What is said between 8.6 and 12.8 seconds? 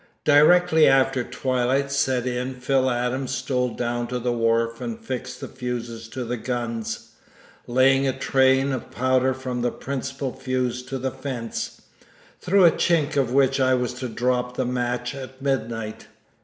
of powder from the principal fuse to the fence, through a